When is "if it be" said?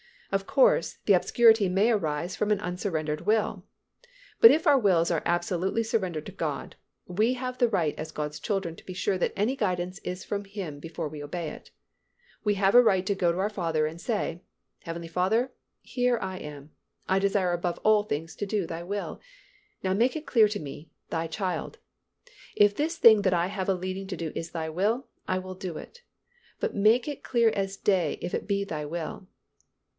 28.21-28.63